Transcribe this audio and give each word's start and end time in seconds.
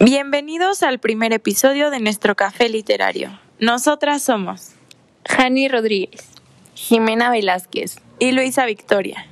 Bienvenidos 0.00 0.84
al 0.84 1.00
primer 1.00 1.32
episodio 1.32 1.90
de 1.90 1.98
nuestro 1.98 2.36
café 2.36 2.68
literario. 2.68 3.36
Nosotras 3.58 4.22
somos 4.22 4.74
Jani 5.28 5.66
Rodríguez, 5.66 6.28
Jimena 6.76 7.32
Velázquez 7.32 7.96
y 8.20 8.30
Luisa 8.30 8.64
Victoria. 8.64 9.26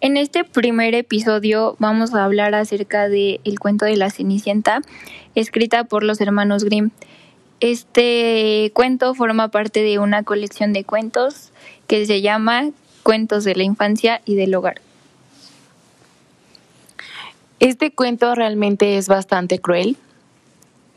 En 0.00 0.16
este 0.16 0.42
primer 0.42 0.96
episodio 0.96 1.76
vamos 1.78 2.12
a 2.12 2.24
hablar 2.24 2.56
acerca 2.56 3.08
de 3.08 3.40
El 3.44 3.60
cuento 3.60 3.84
de 3.84 3.96
la 3.96 4.10
Cenicienta, 4.10 4.82
escrita 5.36 5.84
por 5.84 6.02
los 6.02 6.20
hermanos 6.20 6.64
Grimm. 6.64 6.90
Este 7.60 8.72
cuento 8.74 9.14
forma 9.14 9.52
parte 9.52 9.84
de 9.84 10.00
una 10.00 10.24
colección 10.24 10.72
de 10.72 10.82
cuentos 10.82 11.52
que 11.86 12.04
se 12.04 12.20
llama 12.20 12.70
Cuentos 13.04 13.44
de 13.44 13.54
la 13.54 13.62
Infancia 13.62 14.22
y 14.24 14.34
del 14.34 14.56
Hogar. 14.56 14.80
Este 17.60 17.92
cuento 17.92 18.34
realmente 18.34 18.98
es 18.98 19.08
bastante 19.08 19.58
cruel, 19.58 19.96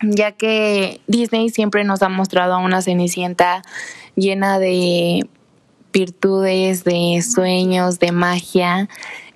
ya 0.01 0.31
que 0.31 1.01
Disney 1.07 1.49
siempre 1.49 1.83
nos 1.83 2.01
ha 2.01 2.09
mostrado 2.09 2.53
a 2.53 2.57
una 2.57 2.81
Cenicienta 2.81 3.61
llena 4.15 4.59
de 4.59 5.27
virtudes, 5.93 6.83
de 6.83 7.21
sueños, 7.21 7.99
de 7.99 8.11
magia. 8.11 8.89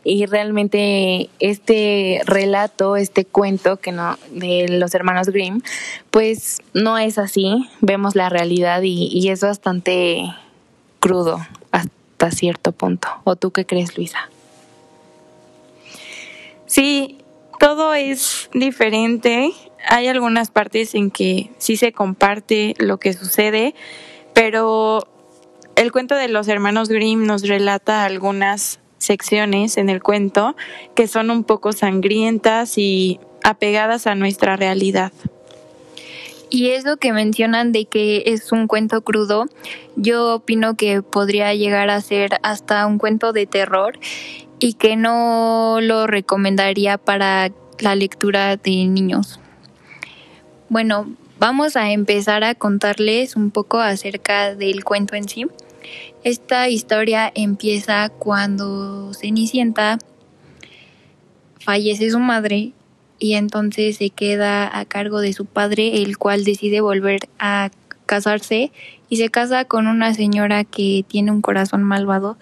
Y 0.03 0.25
realmente 0.25 1.29
este 1.39 2.21
relato, 2.25 2.95
este 2.95 3.23
cuento 3.23 3.77
que 3.77 3.91
no, 3.91 4.17
de 4.31 4.67
los 4.67 4.95
hermanos 4.95 5.27
Grimm, 5.27 5.61
pues 6.09 6.59
no 6.73 6.97
es 6.97 7.19
así. 7.19 7.67
Vemos 7.81 8.15
la 8.15 8.29
realidad 8.29 8.81
y, 8.81 9.09
y 9.11 9.29
es 9.29 9.41
bastante 9.41 10.23
crudo 10.99 11.39
hasta 11.71 12.31
cierto 12.31 12.71
punto. 12.71 13.07
¿O 13.25 13.35
tú 13.35 13.51
qué 13.51 13.65
crees, 13.65 13.95
Luisa? 13.95 14.29
Sí, 16.65 17.20
todo 17.61 17.93
es 17.93 18.49
diferente. 18.53 19.51
Hay 19.87 20.07
algunas 20.07 20.49
partes 20.49 20.95
en 20.95 21.11
que 21.11 21.51
sí 21.59 21.77
se 21.77 21.93
comparte 21.93 22.73
lo 22.79 22.97
que 22.97 23.13
sucede, 23.13 23.75
pero 24.33 25.07
el 25.75 25.91
cuento 25.91 26.15
de 26.15 26.27
los 26.27 26.47
hermanos 26.47 26.89
Grimm 26.89 27.27
nos 27.27 27.47
relata 27.47 28.03
algunas 28.03 28.79
secciones 28.97 29.77
en 29.77 29.89
el 29.89 30.01
cuento 30.01 30.55
que 30.95 31.07
son 31.07 31.29
un 31.29 31.43
poco 31.43 31.71
sangrientas 31.71 32.79
y 32.79 33.19
apegadas 33.43 34.07
a 34.07 34.15
nuestra 34.15 34.55
realidad. 34.55 35.11
Y 36.49 36.71
eso 36.71 36.97
que 36.97 37.13
mencionan 37.13 37.71
de 37.71 37.85
que 37.85 38.23
es 38.25 38.51
un 38.51 38.65
cuento 38.65 39.01
crudo, 39.01 39.45
yo 39.95 40.33
opino 40.33 40.75
que 40.75 41.03
podría 41.03 41.53
llegar 41.53 41.91
a 41.91 42.01
ser 42.01 42.39
hasta 42.41 42.87
un 42.87 42.97
cuento 42.97 43.33
de 43.33 43.45
terror 43.45 43.99
y 44.61 44.73
que 44.73 44.95
no 44.95 45.79
lo 45.81 46.05
recomendaría 46.05 46.99
para 46.99 47.51
la 47.79 47.95
lectura 47.95 48.55
de 48.57 48.85
niños. 48.85 49.39
Bueno, 50.69 51.11
vamos 51.39 51.75
a 51.75 51.91
empezar 51.91 52.43
a 52.43 52.53
contarles 52.53 53.35
un 53.35 53.49
poco 53.49 53.79
acerca 53.79 54.55
del 54.55 54.83
cuento 54.83 55.15
en 55.15 55.27
sí. 55.27 55.47
Esta 56.23 56.69
historia 56.69 57.31
empieza 57.33 58.09
cuando 58.09 59.11
Cenicienta 59.15 59.97
fallece 61.59 62.11
su 62.11 62.19
madre 62.19 62.73
y 63.17 63.33
entonces 63.33 63.97
se 63.97 64.11
queda 64.11 64.77
a 64.77 64.85
cargo 64.85 65.21
de 65.21 65.33
su 65.33 65.45
padre, 65.47 66.03
el 66.03 66.19
cual 66.19 66.43
decide 66.43 66.81
volver 66.81 67.29
a 67.39 67.71
casarse 68.05 68.71
y 69.09 69.17
se 69.17 69.29
casa 69.29 69.65
con 69.65 69.87
una 69.87 70.13
señora 70.13 70.65
que 70.65 71.03
tiene 71.07 71.31
un 71.31 71.41
corazón 71.41 71.81
malvado 71.81 72.37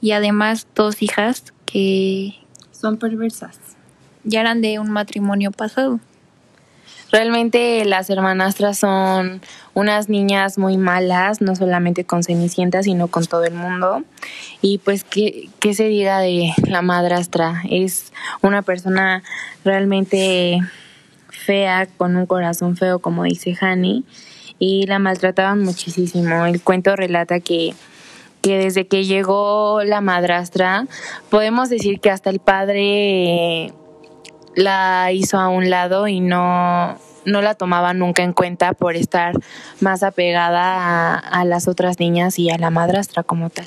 y 0.00 0.12
además 0.12 0.68
dos 0.74 1.02
hijas 1.02 1.53
que 1.74 2.36
son 2.70 2.98
perversas. 2.98 3.58
Ya 4.22 4.42
eran 4.42 4.62
de 4.62 4.78
un 4.78 4.92
matrimonio 4.92 5.50
pasado. 5.50 5.98
Realmente 7.10 7.84
las 7.84 8.08
hermanastras 8.10 8.78
son 8.78 9.42
unas 9.74 10.08
niñas 10.08 10.56
muy 10.56 10.76
malas, 10.76 11.40
no 11.40 11.56
solamente 11.56 12.04
con 12.04 12.22
Cenicienta, 12.22 12.84
sino 12.84 13.08
con 13.08 13.26
todo 13.26 13.44
el 13.44 13.54
mundo. 13.54 14.04
Y 14.62 14.78
pues, 14.78 15.02
¿qué, 15.02 15.48
qué 15.58 15.74
se 15.74 15.88
diga 15.88 16.20
de 16.20 16.52
la 16.68 16.80
madrastra? 16.80 17.62
Es 17.68 18.12
una 18.40 18.62
persona 18.62 19.24
realmente 19.64 20.60
fea, 21.28 21.88
con 21.96 22.14
un 22.14 22.26
corazón 22.26 22.76
feo, 22.76 23.00
como 23.00 23.24
dice 23.24 23.56
Hani, 23.60 24.04
y 24.60 24.86
la 24.86 25.00
maltrataban 25.00 25.60
muchísimo. 25.60 26.46
El 26.46 26.62
cuento 26.62 26.94
relata 26.94 27.40
que 27.40 27.74
que 28.44 28.58
desde 28.58 28.86
que 28.86 29.04
llegó 29.04 29.82
la 29.84 30.02
madrastra, 30.02 30.86
podemos 31.30 31.70
decir 31.70 31.98
que 31.98 32.10
hasta 32.10 32.28
el 32.28 32.40
padre 32.40 33.72
la 34.54 35.10
hizo 35.12 35.38
a 35.38 35.48
un 35.48 35.70
lado 35.70 36.08
y 36.08 36.20
no, 36.20 36.98
no 37.24 37.40
la 37.40 37.54
tomaba 37.54 37.94
nunca 37.94 38.22
en 38.22 38.34
cuenta 38.34 38.74
por 38.74 38.96
estar 38.96 39.32
más 39.80 40.02
apegada 40.02 41.14
a, 41.14 41.14
a, 41.16 41.46
las 41.46 41.68
otras 41.68 41.98
niñas 41.98 42.38
y 42.38 42.50
a 42.50 42.58
la 42.58 42.68
madrastra 42.68 43.22
como 43.22 43.48
tal. 43.48 43.66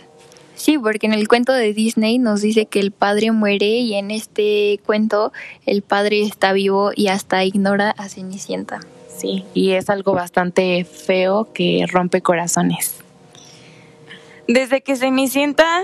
Sí, 0.54 0.78
porque 0.78 1.08
en 1.08 1.14
el 1.14 1.28
cuento 1.28 1.54
de 1.54 1.74
Disney 1.74 2.20
nos 2.20 2.42
dice 2.42 2.68
que 2.68 2.80
el 2.80 2.92
padre 2.92 3.32
muere 3.32 3.66
y 3.66 3.96
en 3.96 4.12
este 4.12 4.80
cuento 4.86 5.34
el 5.66 5.82
padre 5.82 6.22
está 6.22 6.54
vivo 6.54 6.92
y 6.96 7.08
hasta 7.08 7.44
ignora 7.44 7.90
a 7.98 8.10
Cenicienta. 8.10 8.80
Sí, 9.18 9.44
y 9.56 9.72
es 9.72 9.90
algo 9.90 10.14
bastante 10.14 10.86
feo 10.86 11.48
que 11.52 11.88
rompe 11.92 12.22
corazones. 12.22 13.07
Desde 14.48 14.80
que 14.82 14.96
Cenicienta 14.96 15.84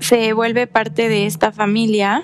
se 0.00 0.32
vuelve 0.32 0.66
parte 0.66 1.10
de 1.10 1.26
esta 1.26 1.52
familia, 1.52 2.22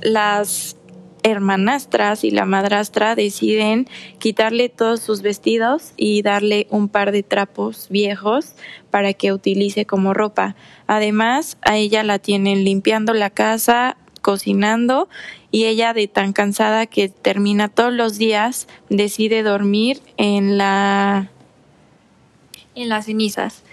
las 0.00 0.76
hermanastras 1.22 2.24
y 2.24 2.30
la 2.30 2.46
madrastra 2.46 3.14
deciden 3.14 3.86
quitarle 4.18 4.70
todos 4.70 5.00
sus 5.00 5.20
vestidos 5.20 5.92
y 5.98 6.22
darle 6.22 6.66
un 6.70 6.88
par 6.88 7.12
de 7.12 7.22
trapos 7.22 7.88
viejos 7.90 8.54
para 8.90 9.12
que 9.12 9.34
utilice 9.34 9.84
como 9.84 10.14
ropa. 10.14 10.56
Además, 10.86 11.58
a 11.60 11.76
ella 11.76 12.02
la 12.02 12.18
tienen 12.18 12.64
limpiando 12.64 13.12
la 13.12 13.28
casa, 13.28 13.98
cocinando 14.22 15.10
y 15.50 15.64
ella 15.64 15.92
de 15.92 16.08
tan 16.08 16.32
cansada 16.32 16.86
que 16.86 17.10
termina 17.10 17.68
todos 17.68 17.92
los 17.92 18.16
días 18.16 18.68
decide 18.88 19.42
dormir 19.42 20.00
en 20.16 20.56
la 20.56 21.30
en 22.74 22.88
las 22.88 23.04
cenizas. 23.04 23.64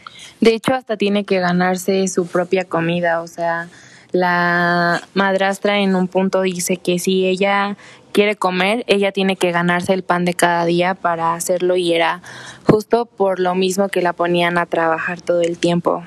De 0.42 0.54
hecho, 0.54 0.74
hasta 0.74 0.98
tiene 0.98 1.24
que 1.24 1.40
ganarse 1.40 2.08
su 2.08 2.28
propia 2.28 2.66
comida, 2.66 3.22
o 3.22 3.28
sea, 3.28 3.70
la 4.12 5.02
madrastra 5.14 5.80
en 5.80 5.96
un 5.96 6.08
punto 6.08 6.42
dice 6.42 6.78
que 6.78 7.00
si 7.00 7.26
ella 7.26 7.76
quiere 8.12 8.36
comer, 8.36 8.84
ella 8.88 9.12
tiene 9.12 9.36
que 9.36 9.52
ganarse 9.52 9.94
el 9.94 10.04
pan 10.04 10.26
de 10.26 10.34
cada 10.34 10.66
día 10.66 10.96
para 10.96 11.34
hacerlo 11.34 11.76
y 11.76 11.94
era 11.94 12.22
justo 12.66 13.06
por 13.06 13.40
lo 13.40 13.54
mismo 13.54 13.90
que 13.90 14.02
la 14.02 14.14
ponían 14.14 14.58
a 14.58 14.66
trabajar 14.66 15.22
todo 15.22 15.42
el 15.42 15.58
tiempo. 15.58 16.04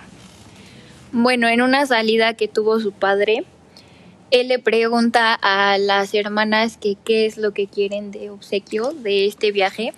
Bueno, 1.12 1.48
en 1.48 1.60
una 1.60 1.86
salida 1.86 2.34
que 2.34 2.48
tuvo 2.48 2.80
su 2.80 2.92
padre, 2.92 3.44
él 4.30 4.48
le 4.48 4.58
pregunta 4.58 5.34
a 5.34 5.76
las 5.78 6.14
hermanas 6.14 6.76
que 6.76 6.96
qué 7.04 7.26
es 7.26 7.36
lo 7.36 7.52
que 7.52 7.66
quieren 7.66 8.10
de 8.12 8.30
obsequio 8.30 8.92
de 8.92 9.26
este 9.26 9.50
viaje, 9.50 9.92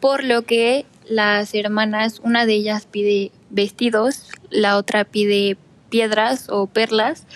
por 0.00 0.24
lo 0.24 0.42
que 0.42 0.86
las 1.04 1.54
hermanas, 1.54 2.20
una 2.24 2.46
de 2.46 2.54
ellas 2.54 2.86
pide 2.90 3.32
vestidos, 3.52 4.28
la 4.50 4.76
otra 4.76 5.04
pide 5.04 5.56
piedras 5.88 6.48
o 6.48 6.66
perlas 6.66 7.26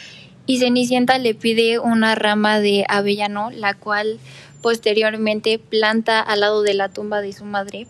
y 0.47 0.59
Cenicienta 0.59 1.19
le 1.19 1.35
pide 1.35 1.79
una 1.79 2.15
rama 2.15 2.59
de 2.59 2.85
avellano, 2.89 3.51
la 3.51 3.75
cual 3.75 4.19
posteriormente 4.63 5.59
planta 5.59 6.21
al 6.21 6.41
lado 6.41 6.63
de 6.63 6.75
la 6.75 6.89
tumba 6.89 7.21
de 7.21 7.33
su 7.33 7.45
madre 7.45 7.87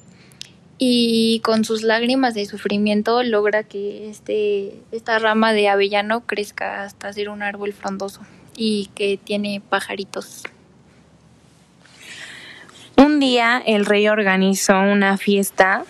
y 0.78 1.40
con 1.40 1.64
sus 1.64 1.82
lágrimas 1.82 2.34
de 2.34 2.44
sufrimiento 2.44 3.22
logra 3.22 3.62
que 3.62 4.10
este, 4.10 4.74
esta 4.92 5.18
rama 5.18 5.52
de 5.52 5.68
avellano 5.68 6.26
crezca 6.26 6.82
hasta 6.82 7.12
ser 7.12 7.28
un 7.30 7.42
árbol 7.42 7.72
frondoso 7.72 8.20
y 8.56 8.90
que 8.94 9.18
tiene 9.22 9.62
pajaritos. 9.66 10.42
Un 12.96 13.20
día 13.20 13.62
el 13.64 13.86
rey 13.86 14.08
organizó 14.08 14.78
una 14.80 15.18
fiesta 15.18 15.84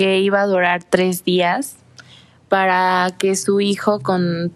que 0.00 0.18
iba 0.20 0.40
a 0.40 0.46
durar 0.46 0.82
tres 0.82 1.24
días 1.24 1.76
para 2.48 3.10
que 3.18 3.36
su 3.36 3.60
hijo 3.60 4.00
con, 4.00 4.50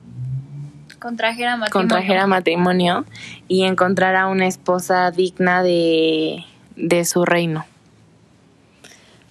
contrajera, 0.99 1.59
matrimonio. 1.59 1.71
contrajera 1.71 2.27
matrimonio 2.27 3.05
y 3.47 3.65
encontrara 3.65 4.27
una 4.29 4.47
esposa 4.47 5.11
digna 5.11 5.63
de, 5.63 6.47
de 6.77 7.05
su 7.05 7.27
reino. 7.27 7.67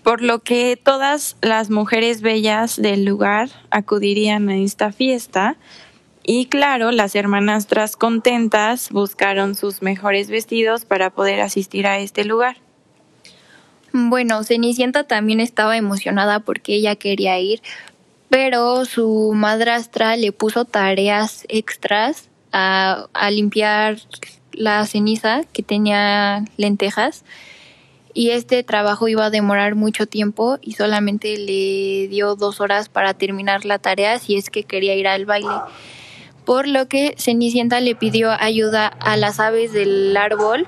Por 0.04 0.22
lo 0.22 0.38
que 0.38 0.78
todas 0.78 1.36
las 1.42 1.72
mujeres 1.72 2.22
bellas 2.22 2.80
del 2.80 3.06
lugar 3.06 3.50
acudirían 3.72 4.50
a 4.50 4.58
esta 4.58 4.92
fiesta 4.92 5.56
y 6.22 6.46
claro, 6.46 6.92
las 6.92 7.16
hermanastras 7.16 7.96
contentas 7.96 8.92
buscaron 8.92 9.56
sus 9.56 9.82
mejores 9.82 10.30
vestidos 10.30 10.86
para 10.86 11.10
poder 11.10 11.42
asistir 11.42 11.88
a 11.88 11.98
este 11.98 12.24
lugar. 12.24 12.58
Bueno, 13.94 14.44
Cenicienta 14.44 15.04
también 15.04 15.40
estaba 15.40 15.78
emocionada 15.78 16.40
porque 16.40 16.74
ella 16.74 16.96
quería 16.96 17.40
ir, 17.40 17.62
pero 18.28 18.86
su 18.86 19.34
madrastra 19.36 20.18
le 20.18 20.32
puso 20.32 20.66
tareas 20.66 21.46
extras 21.48 22.28
a, 22.52 23.06
a 23.14 23.30
limpiar 23.30 23.98
la 24.52 24.84
ceniza 24.88 25.44
que 25.54 25.62
tenía 25.62 26.44
lentejas 26.58 27.24
y 28.16 28.32
este 28.32 28.64
trabajo 28.64 29.08
iba 29.08 29.26
a 29.26 29.30
demorar 29.30 29.76
mucho 29.76 30.08
tiempo 30.08 30.58
y 30.62 30.74
solamente 30.74 31.38
le 31.38 32.08
dio 32.08 32.36
dos 32.36 32.62
horas 32.62 32.90
para 32.90 33.14
terminar 33.14 33.64
la 33.64 33.78
tarea 33.78 34.18
si 34.18 34.38
es 34.38 34.50
que 34.50 34.64
quería 34.64 34.96
ir 34.96 35.08
al 35.08 35.28
baile. 35.28 35.56
Por 36.46 36.68
lo 36.68 36.88
que 36.88 37.14
Cenicienta 37.20 37.80
le 37.80 37.96
pidió 37.96 38.32
ayuda 38.32 38.88
a 38.88 39.18
las 39.18 39.40
aves 39.40 39.72
del 39.72 40.18
árbol 40.18 40.66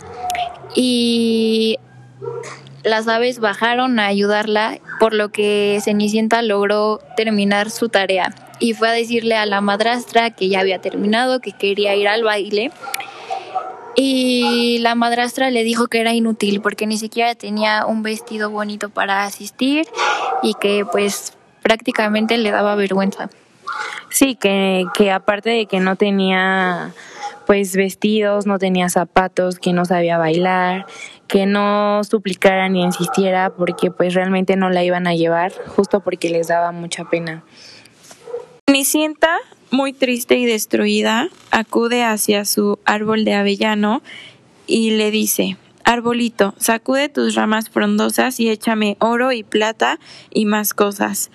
y 0.75 1.78
las 2.86 3.08
aves 3.08 3.40
bajaron 3.40 4.00
a 4.00 4.06
ayudarla, 4.06 4.78
por 5.00 5.14
lo 5.14 5.30
que 5.30 5.80
Cenicienta 5.84 6.42
logró 6.42 7.00
terminar 7.18 7.72
su 7.72 7.90
tarea 7.90 8.34
y 8.60 8.74
fue 8.74 8.90
a 8.90 8.92
decirle 8.92 9.36
a 9.36 9.46
la 9.46 9.60
madrastra 9.60 10.30
que 10.30 10.48
ya 10.48 10.60
había 10.60 10.80
terminado, 10.80 11.40
que 11.40 11.52
quería 11.52 11.96
ir 11.96 12.08
al 12.08 12.24
baile. 12.24 12.72
Y 13.96 14.80
la 14.82 14.94
madrastra 14.94 15.50
le 15.50 15.64
dijo 15.64 15.88
que 15.88 16.00
era 16.00 16.14
inútil 16.14 16.62
porque 16.62 16.86
ni 16.86 16.98
siquiera 16.98 17.34
tenía 17.34 17.86
un 17.86 18.04
vestido 18.04 18.50
bonito 18.50 18.90
para 18.90 19.24
asistir 19.24 19.88
y 20.44 20.54
que 20.54 20.86
pues 20.90 21.34
prácticamente 21.64 22.38
le 22.38 22.52
daba 22.52 22.76
vergüenza. 22.76 23.30
Sí, 24.10 24.36
que, 24.36 24.86
que 24.94 25.12
aparte 25.12 25.50
de 25.50 25.66
que 25.66 25.80
no 25.80 25.96
tenía 25.96 26.94
pues 27.46 27.76
vestidos, 27.76 28.46
no 28.46 28.60
tenía 28.60 28.90
zapatos, 28.90 29.60
que 29.60 29.72
no 29.72 29.86
sabía 29.86 30.18
bailar, 30.18 30.86
que 31.27 31.45
no 31.45 32.04
suplicara 32.04 32.69
ni 32.69 32.83
insistiera 32.83 33.50
porque 33.50 33.92
pues 33.92 34.13
realmente 34.13 34.56
no 34.56 34.69
la 34.69 34.83
iban 34.83 35.07
a 35.07 35.16
llevar, 35.16 35.54
justo 35.68 36.00
porque 36.01 36.30
les 36.30 36.48
daba 36.48 36.72
mucha 36.72 37.06
pena. 37.06 37.44
Cenicienta, 38.68 39.38
muy 39.72 39.94
triste 39.94 40.38
y 40.38 40.45
destruida, 40.45 41.30
acude 41.51 42.04
hacia 42.04 42.45
su 42.45 42.80
árbol 42.86 43.25
de 43.25 43.33
avellano 43.33 44.01
y 44.68 44.92
le 44.92 45.12
dice, 45.12 45.57
Arbolito, 45.83 46.56
sacude 46.57 47.10
tus 47.10 47.36
ramas 47.36 47.69
frondosas 47.69 48.39
y 48.39 48.50
échame 48.50 48.98
oro 49.00 49.31
y 49.31 49.44
plata 49.44 50.00
y 50.31 50.45
más 50.45 50.74
cosas. 50.74 51.30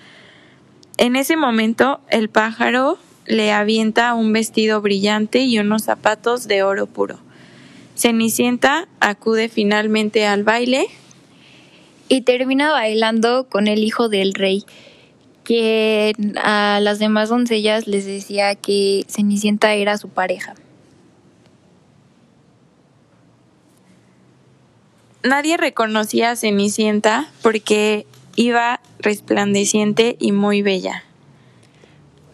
En 0.97 1.15
ese 1.15 1.37
momento 1.37 2.01
el 2.09 2.29
pájaro 2.29 2.97
le 3.25 3.53
avienta 3.53 4.13
un 4.13 4.33
vestido 4.33 4.81
brillante 4.81 5.39
y 5.39 5.57
unos 5.59 5.83
zapatos 5.83 6.47
de 6.47 6.63
oro 6.63 6.85
puro. 6.85 7.19
Cenicienta 8.01 8.87
acude 8.99 9.47
finalmente 9.47 10.25
al 10.25 10.43
baile 10.43 10.87
y 12.09 12.21
termina 12.21 12.71
bailando 12.71 13.47
con 13.47 13.67
el 13.67 13.83
hijo 13.83 14.09
del 14.09 14.33
rey, 14.33 14.65
que 15.43 16.13
a 16.43 16.79
las 16.81 16.97
demás 16.97 17.29
doncellas 17.29 17.85
les 17.85 18.07
decía 18.07 18.55
que 18.55 19.05
Cenicienta 19.07 19.75
era 19.75 19.99
su 19.99 20.09
pareja. 20.09 20.55
Nadie 25.21 25.57
reconocía 25.57 26.31
a 26.31 26.35
Cenicienta 26.35 27.31
porque 27.43 28.07
iba 28.35 28.81
resplandeciente 28.97 30.17
y 30.19 30.31
muy 30.31 30.63
bella. 30.63 31.03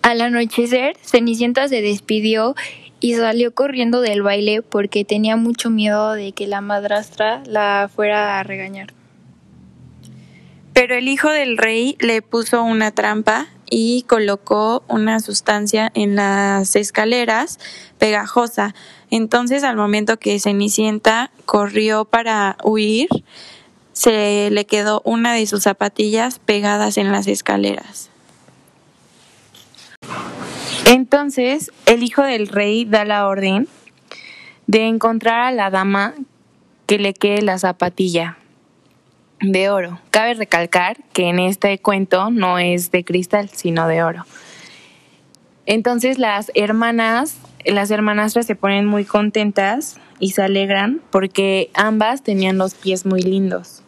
Al 0.02 0.22
anochecer, 0.22 0.96
Cenicienta 1.04 1.68
se 1.68 1.82
despidió 1.82 2.56
y 3.00 3.16
salió 3.16 3.54
corriendo 3.54 4.02
del 4.02 4.22
baile 4.22 4.62
porque 4.62 5.06
tenía 5.06 5.36
mucho 5.36 5.70
miedo 5.70 6.14
de 6.14 6.32
que 6.32 6.48
la 6.48 6.62
madrastra 6.62 7.44
la 7.46 7.90
fuera 7.94 8.40
a 8.40 8.44
regañar. 8.44 8.94
Pero 10.74 10.96
el 10.96 11.08
hijo 11.08 11.30
del 11.30 11.58
rey 11.58 11.96
le 12.00 12.22
puso 12.22 12.64
una 12.64 12.92
trampa 12.92 13.48
y 13.70 14.04
colocó 14.04 14.84
una 14.88 15.20
sustancia 15.20 15.92
en 15.96 16.16
las 16.16 16.76
escaleras 16.76 17.60
pegajosa. 17.98 18.76
Entonces 19.10 19.64
al 19.64 19.76
momento 19.76 20.18
que 20.18 20.40
Cenicienta 20.40 21.32
corrió 21.46 22.06
para 22.06 22.58
huir, 22.64 23.10
se 23.94 24.50
le 24.52 24.66
quedó 24.66 25.02
una 25.04 25.34
de 25.34 25.48
sus 25.48 25.64
zapatillas 25.64 26.38
pegadas 26.40 26.98
en 26.98 27.12
las 27.12 27.28
escaleras. 27.28 28.12
Entonces 31.08 31.72
el 31.86 32.04
hijo 32.04 32.22
del 32.22 32.50
rey 32.50 32.84
da 32.84 33.06
la 33.06 33.30
orden 33.30 33.70
de 34.66 34.88
encontrar 34.88 35.40
a 35.40 35.52
la 35.54 35.70
dama 35.70 36.14
que 36.86 37.00
le 37.00 37.14
quede 37.14 37.44
la 37.44 37.58
zapatilla 37.58 38.38
de 39.40 39.70
oro. 39.70 40.02
Cabe 40.12 40.34
recalcar 40.34 40.98
que 41.14 41.30
en 41.30 41.40
este 41.40 41.80
cuento 41.80 42.30
no 42.30 42.60
es 42.60 42.92
de 42.92 43.06
cristal, 43.06 43.48
sino 43.48 43.88
de 43.88 44.04
oro. 44.04 44.26
Entonces 45.66 46.20
las 46.20 46.52
hermanas, 46.56 47.38
las 47.64 47.90
hermanastras 47.90 48.46
se 48.46 48.56
ponen 48.56 48.86
muy 48.86 49.06
contentas 49.06 50.02
y 50.20 50.32
se 50.32 50.42
alegran 50.42 51.00
porque 51.10 51.72
ambas 51.74 52.22
tenían 52.22 52.58
los 52.58 52.74
pies 52.74 53.06
muy 53.06 53.22
lindos. 53.22 53.82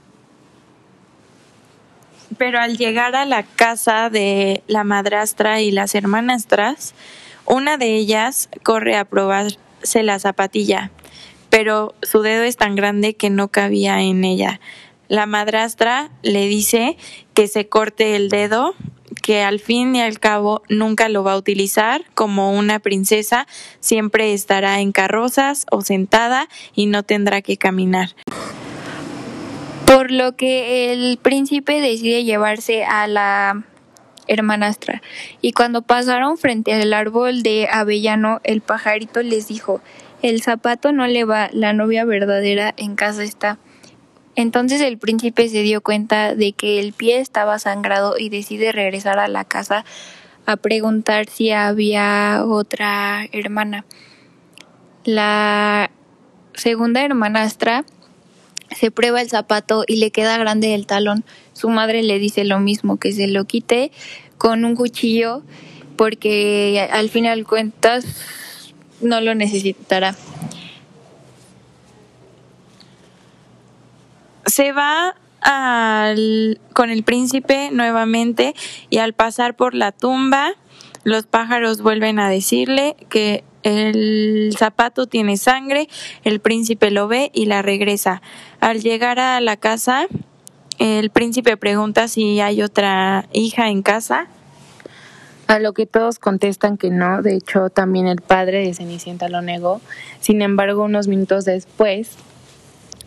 Pero 2.38 2.60
al 2.60 2.78
llegar 2.78 3.16
a 3.16 3.26
la 3.26 3.44
casa 3.44 4.10
de 4.10 4.64
la 4.68 4.84
madrastra 4.84 5.62
y 5.62 5.72
las 5.72 5.96
hermanastras, 5.96 6.94
una 7.46 7.78
de 7.78 7.96
ellas 7.96 8.50
corre 8.64 8.96
a 8.96 9.06
probarse 9.06 10.04
la 10.04 10.20
zapatilla, 10.20 10.92
pero 11.50 11.96
su 12.04 12.22
dedo 12.22 12.44
es 12.44 12.58
tan 12.58 12.76
grande 12.76 13.16
que 13.16 13.30
no 13.30 13.48
cabía 13.48 14.02
en 14.02 14.24
ella. 14.24 14.60
La 15.08 15.26
madrastra 15.26 16.12
le 16.22 16.48
dice 16.48 16.98
que 17.34 17.48
se 17.48 17.68
corte 17.68 18.16
el 18.16 18.30
dedo, 18.30 18.75
que 19.24 19.42
al 19.42 19.60
fin 19.60 19.96
y 19.96 20.02
al 20.02 20.20
cabo 20.20 20.62
nunca 20.70 21.10
lo 21.10 21.24
va 21.24 21.34
a 21.34 21.38
utilizar 21.38 22.06
como 22.14 22.52
una 22.52 22.78
princesa, 22.78 23.48
siempre 23.80 24.34
estará 24.34 24.80
en 24.80 24.92
carrozas 24.92 25.66
o 25.72 25.82
sentada 25.82 26.48
y 26.75 26.86
no 26.86 27.02
tendrá 27.02 27.42
que 27.42 27.58
caminar 27.58 28.16
por 29.89 30.12
lo 30.12 30.36
que 30.36 30.94
el 30.94 31.18
príncipe 31.18 31.81
decide 31.81 32.24
llevarse 32.24 32.86
a 32.86 33.07
la 33.07 33.63
hermanastra. 34.27 35.01
Y 35.41 35.53
cuando 35.53 35.81
pasaron 35.81 36.38
frente 36.38 36.75
al 36.75 36.94
árbol 36.94 37.41
de 37.41 37.68
avellano, 37.71 38.39
el 38.44 38.62
pajarito 38.62 39.24
les 39.24 39.47
dijo, 39.47 39.81
el 40.21 40.44
zapato 40.44 40.91
no 40.91 41.07
le 41.07 41.24
va, 41.24 41.50
la 41.53 41.74
novia 41.74 42.06
verdadera 42.06 42.71
en 42.77 42.95
casa 42.95 43.24
está. 43.24 43.57
Entonces 44.36 44.80
el 44.81 45.00
príncipe 45.00 45.50
se 45.50 45.63
dio 45.63 45.81
cuenta 45.81 46.36
de 46.36 46.51
que 46.51 46.80
el 46.80 46.94
pie 46.94 47.18
estaba 47.19 47.57
sangrado 47.57 48.19
y 48.19 48.30
decide 48.30 48.71
regresar 48.71 49.18
a 49.18 49.27
la 49.27 49.44
casa 49.44 49.86
a 50.45 50.56
preguntar 50.56 51.27
si 51.30 51.50
había 51.50 52.44
otra 52.45 53.25
hermana. 53.31 53.86
La 55.03 55.89
segunda 56.53 57.03
hermanastra 57.03 57.86
se 58.71 58.92
prueba 58.92 59.21
el 59.21 59.30
zapato 59.30 59.83
y 59.88 59.98
le 59.98 60.12
queda 60.12 60.38
grande 60.38 60.75
el 60.75 60.86
talón. 60.86 61.24
Su 61.53 61.70
madre 61.70 62.03
le 62.03 62.20
dice 62.20 62.44
lo 62.44 62.60
mismo, 62.60 62.98
que 62.98 63.12
se 63.12 63.27
lo 63.27 63.46
quite 63.46 63.91
con 64.38 64.65
un 64.65 64.75
cuchillo 64.75 65.44
porque 65.96 66.88
al 66.91 67.10
final 67.10 67.46
cuentas 67.46 68.05
no 69.01 69.20
lo 69.22 69.36
necesitará. 69.36 70.15
Se 74.46 74.72
va 74.72 75.15
al, 75.41 76.60
con 76.74 76.89
el 76.89 77.03
príncipe 77.03 77.70
nuevamente 77.72 78.55
y 78.89 79.00
al 79.00 79.13
pasar 79.13 79.55
por 79.55 79.74
la 79.74 79.91
tumba, 79.91 80.53
los 81.10 81.25
pájaros 81.25 81.82
vuelven 81.82 82.20
a 82.20 82.30
decirle 82.30 82.96
que 83.10 83.44
el 83.63 84.56
zapato 84.58 85.08
tiene 85.08 85.36
sangre, 85.36 85.89
el 86.24 86.39
príncipe 86.39 86.92
lo 86.92 87.08
ve 87.08 87.32
y 87.34 87.46
la 87.46 87.62
regresa. 87.62 88.22
Al 88.62 88.82
llegar 88.82 89.20
a 89.20 89.42
la 89.42 89.58
casa, 89.58 90.08
el 90.78 91.10
príncipe 91.10 91.58
pregunta 91.58 92.08
si 92.08 92.39
hay 92.39 92.62
otra 92.62 93.28
hija 93.34 93.70
en 93.70 93.82
casa. 93.82 94.28
A 95.48 95.58
lo 95.58 95.74
que 95.74 95.88
todos 95.88 96.20
contestan 96.20 96.78
que 96.78 96.92
no, 96.92 97.24
de 97.24 97.36
hecho 97.36 97.70
también 97.72 98.08
el 98.08 98.22
padre 98.22 98.63
de 98.63 98.74
Cenicienta 98.75 99.30
lo 99.30 99.42
negó. 99.42 99.82
Sin 100.22 100.44
embargo, 100.44 100.84
unos 100.84 101.08
minutos 101.08 101.44
después 101.44 102.12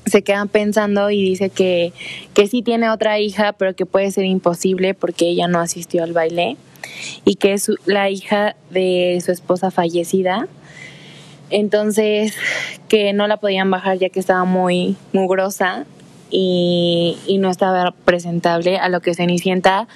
se 0.07 0.23
quedan 0.23 0.49
pensando 0.49 1.09
y 1.11 1.23
dice 1.23 1.51
que, 1.51 1.93
que 2.35 2.49
sí 2.49 2.63
tiene 2.63 2.91
otra 2.91 3.21
hija, 3.21 3.53
pero 3.53 3.77
que 3.77 3.87
puede 3.87 4.11
ser 4.11 4.25
imposible 4.25 4.93
porque 4.93 5.29
ella 5.29 5.47
no 5.47 5.61
asistió 5.61 6.03
al 6.03 6.13
baile 6.13 6.57
y 7.25 7.37
que 7.37 7.53
es 7.53 7.71
la 7.87 8.11
hija 8.11 8.57
de 8.71 9.21
su 9.25 9.33
esposa 9.33 9.71
fallecida. 9.71 10.49
Entonces, 11.51 12.35
que 12.89 13.13
no 13.13 13.27
la 13.27 13.37
podían 13.37 13.71
bajar 13.71 13.99
ya 13.99 14.09
que 14.09 14.21
estaba 14.21 14.45
muy 14.45 14.97
mugrosa 15.13 15.85
y, 16.31 17.19
y 17.27 17.39
no 17.39 17.51
estaba 17.51 17.93
presentable, 18.05 18.79
a 18.79 18.89
lo 18.89 19.01
que 19.01 19.15
Cenicienta, 19.15 19.87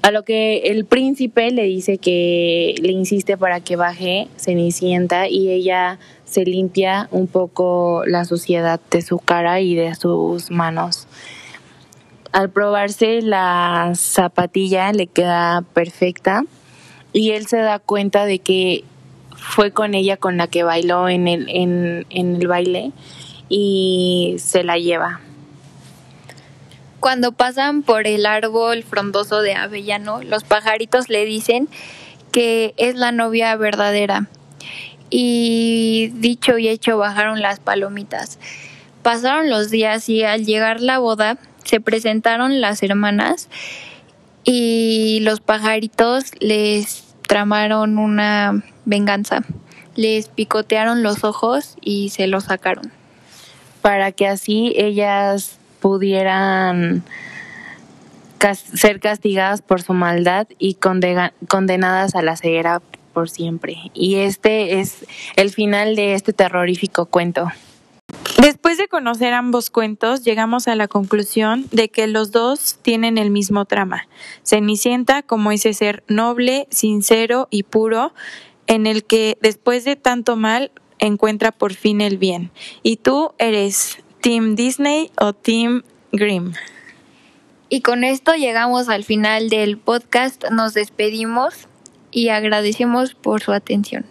a 0.00 0.10
lo 0.10 0.22
que 0.22 0.58
el 0.66 0.84
príncipe 0.84 1.50
le 1.50 1.64
dice 1.64 1.98
que 1.98 2.74
le 2.80 2.92
insiste 2.92 3.36
para 3.36 3.60
que 3.60 3.76
baje 3.76 4.28
Cenicienta 4.36 5.28
y 5.28 5.50
ella 5.50 5.98
se 6.24 6.44
limpia 6.44 7.08
un 7.10 7.26
poco 7.26 8.04
la 8.06 8.24
suciedad 8.24 8.80
de 8.90 9.02
su 9.02 9.18
cara 9.18 9.60
y 9.60 9.74
de 9.74 9.94
sus 9.94 10.50
manos 10.50 11.06
al 12.36 12.50
probarse 12.50 13.22
la 13.22 13.92
zapatilla 13.94 14.92
le 14.92 15.06
queda 15.06 15.64
perfecta 15.72 16.44
y 17.14 17.30
él 17.30 17.46
se 17.46 17.56
da 17.56 17.78
cuenta 17.78 18.26
de 18.26 18.40
que 18.40 18.84
fue 19.34 19.70
con 19.70 19.94
ella 19.94 20.18
con 20.18 20.36
la 20.36 20.46
que 20.46 20.62
bailó 20.62 21.08
en 21.08 21.28
el, 21.28 21.48
en, 21.48 22.04
el 22.10 22.46
baile 22.46 22.92
y 23.48 24.36
se 24.38 24.64
la 24.64 24.76
lleva. 24.76 25.20
cuando 27.00 27.32
pasan 27.32 27.82
por 27.82 28.06
el 28.06 28.26
árbol 28.26 28.82
frondoso 28.82 29.40
de 29.40 29.54
avellano, 29.54 30.22
los 30.22 30.44
pajaritos 30.44 31.08
le 31.08 31.24
dicen 31.24 31.70
que 32.32 32.74
es 32.76 32.96
la 32.96 33.12
novia 33.12 33.56
verdadera. 33.56 34.28
Y 35.08 36.12
dicho 36.16 36.58
y 36.58 36.68
hecho 36.68 36.98
bajaron 36.98 37.40
las 37.40 37.60
palomitas. 37.60 38.38
Pasaron 39.02 39.48
los 39.48 39.70
días 39.70 40.08
y 40.10 40.24
al 40.24 40.44
llegar 40.44 40.80
la 40.80 40.98
boda 40.98 41.38
se 41.66 41.80
presentaron 41.80 42.60
las 42.60 42.82
hermanas 42.82 43.48
y 44.44 45.18
los 45.22 45.40
pajaritos 45.40 46.30
les 46.38 47.04
tramaron 47.26 47.98
una 47.98 48.62
venganza. 48.84 49.42
Les 49.96 50.28
picotearon 50.28 51.02
los 51.02 51.24
ojos 51.24 51.76
y 51.80 52.10
se 52.10 52.28
los 52.28 52.44
sacaron. 52.44 52.92
Para 53.82 54.12
que 54.12 54.28
así 54.28 54.72
ellas 54.76 55.58
pudieran 55.80 57.02
ser 58.54 59.00
castigadas 59.00 59.62
por 59.62 59.82
su 59.82 59.92
maldad 59.92 60.46
y 60.58 60.74
condenadas 60.74 62.14
a 62.14 62.22
la 62.22 62.36
ceguera 62.36 62.80
por 63.12 63.28
siempre. 63.28 63.90
Y 63.94 64.16
este 64.16 64.78
es 64.78 65.06
el 65.36 65.50
final 65.50 65.96
de 65.96 66.14
este 66.14 66.32
terrorífico 66.32 67.06
cuento. 67.06 67.48
Después 68.46 68.78
de 68.78 68.86
conocer 68.86 69.34
ambos 69.34 69.70
cuentos, 69.70 70.22
llegamos 70.22 70.68
a 70.68 70.76
la 70.76 70.86
conclusión 70.86 71.66
de 71.72 71.88
que 71.88 72.06
los 72.06 72.30
dos 72.30 72.78
tienen 72.80 73.18
el 73.18 73.32
mismo 73.32 73.64
trama. 73.64 74.06
Cenicienta 74.44 75.22
como 75.22 75.50
ese 75.50 75.74
ser 75.74 76.04
noble, 76.06 76.68
sincero 76.70 77.48
y 77.50 77.64
puro, 77.64 78.14
en 78.68 78.86
el 78.86 79.02
que 79.02 79.36
después 79.42 79.84
de 79.84 79.96
tanto 79.96 80.36
mal 80.36 80.70
encuentra 81.00 81.50
por 81.50 81.74
fin 81.74 82.00
el 82.00 82.18
bien. 82.18 82.52
Y 82.84 82.98
tú 82.98 83.32
eres 83.38 83.98
Team 84.20 84.54
Disney 84.54 85.10
o 85.20 85.32
Team 85.32 85.82
Grimm. 86.12 86.52
Y 87.68 87.80
con 87.80 88.04
esto 88.04 88.34
llegamos 88.34 88.88
al 88.88 89.02
final 89.02 89.48
del 89.48 89.76
podcast. 89.76 90.44
Nos 90.52 90.72
despedimos 90.72 91.66
y 92.12 92.28
agradecemos 92.28 93.14
por 93.14 93.42
su 93.42 93.50
atención. 93.50 94.06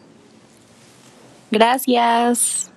Gracias. 1.52 2.75